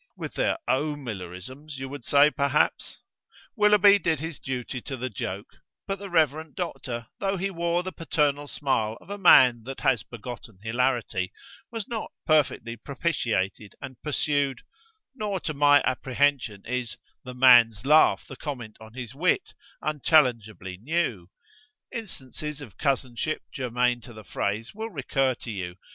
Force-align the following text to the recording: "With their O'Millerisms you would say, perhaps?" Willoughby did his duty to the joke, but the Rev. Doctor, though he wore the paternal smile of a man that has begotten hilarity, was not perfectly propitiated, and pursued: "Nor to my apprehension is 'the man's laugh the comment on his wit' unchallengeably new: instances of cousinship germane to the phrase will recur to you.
"With 0.17 0.33
their 0.33 0.57
O'Millerisms 0.67 1.77
you 1.77 1.87
would 1.87 2.03
say, 2.03 2.31
perhaps?" 2.31 3.03
Willoughby 3.55 3.99
did 3.99 4.19
his 4.19 4.39
duty 4.39 4.81
to 4.81 4.97
the 4.97 5.11
joke, 5.11 5.49
but 5.85 5.99
the 5.99 6.09
Rev. 6.09 6.55
Doctor, 6.55 7.05
though 7.19 7.37
he 7.37 7.51
wore 7.51 7.83
the 7.83 7.91
paternal 7.91 8.47
smile 8.47 8.97
of 8.99 9.11
a 9.11 9.19
man 9.19 9.61
that 9.65 9.81
has 9.81 10.01
begotten 10.01 10.57
hilarity, 10.63 11.31
was 11.69 11.87
not 11.87 12.11
perfectly 12.25 12.77
propitiated, 12.77 13.75
and 13.79 14.01
pursued: 14.01 14.61
"Nor 15.13 15.39
to 15.41 15.53
my 15.53 15.83
apprehension 15.83 16.63
is 16.65 16.97
'the 17.23 17.35
man's 17.35 17.85
laugh 17.85 18.25
the 18.25 18.35
comment 18.35 18.77
on 18.81 18.93
his 18.95 19.13
wit' 19.13 19.53
unchallengeably 19.83 20.77
new: 20.81 21.27
instances 21.93 22.59
of 22.59 22.75
cousinship 22.75 23.43
germane 23.53 24.01
to 24.01 24.13
the 24.13 24.23
phrase 24.23 24.73
will 24.73 24.89
recur 24.89 25.35
to 25.35 25.51
you. 25.51 25.75